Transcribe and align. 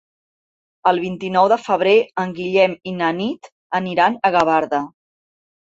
El 0.91 1.01
vint-i-nou 1.03 1.49
de 1.53 1.57
febrer 1.65 1.93
en 2.23 2.33
Guillem 2.39 2.75
i 2.93 2.97
na 3.03 3.13
Nit 3.21 3.53
aniran 3.81 4.21
a 4.31 4.37
Gavarda. 4.39 4.85